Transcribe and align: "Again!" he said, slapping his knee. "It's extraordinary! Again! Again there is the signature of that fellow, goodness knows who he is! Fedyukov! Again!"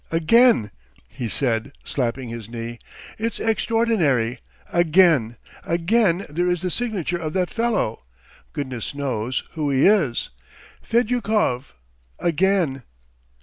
"Again!" 0.11 0.71
he 1.07 1.29
said, 1.29 1.73
slapping 1.83 2.29
his 2.29 2.49
knee. 2.49 2.79
"It's 3.19 3.39
extraordinary! 3.39 4.39
Again! 4.73 5.37
Again 5.63 6.25
there 6.27 6.49
is 6.49 6.63
the 6.63 6.71
signature 6.71 7.19
of 7.19 7.33
that 7.33 7.51
fellow, 7.51 8.01
goodness 8.51 8.95
knows 8.95 9.43
who 9.51 9.69
he 9.69 9.85
is! 9.85 10.31
Fedyukov! 10.81 11.75
Again!" 12.17 12.81